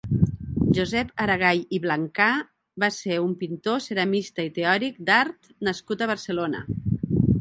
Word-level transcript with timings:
Josep 0.75 1.09
Aragay 1.25 1.59
i 1.77 1.79
Blanchar 1.83 2.29
va 2.85 2.89
ser 2.95 3.19
un 3.25 3.35
pintor, 3.43 3.83
ceramista 3.89 4.49
i 4.49 4.53
teòric 4.57 4.99
d'art 5.11 5.53
nascut 5.69 6.03
a 6.03 6.09
Barcelona. 6.15 6.65